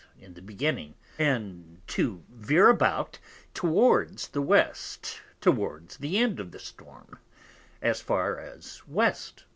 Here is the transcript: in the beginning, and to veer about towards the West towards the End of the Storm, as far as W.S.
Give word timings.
in 0.19 0.33
the 0.33 0.41
beginning, 0.41 0.95
and 1.19 1.79
to 1.85 2.23
veer 2.31 2.69
about 2.69 3.19
towards 3.53 4.29
the 4.29 4.41
West 4.41 5.21
towards 5.39 5.97
the 5.97 6.17
End 6.17 6.39
of 6.39 6.49
the 6.49 6.57
Storm, 6.59 7.19
as 7.83 8.01
far 8.01 8.39
as 8.39 8.81
W.S. 8.87 9.31